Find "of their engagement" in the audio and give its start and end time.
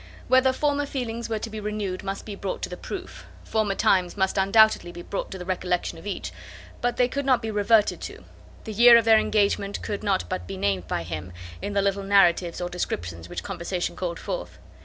8.97-9.79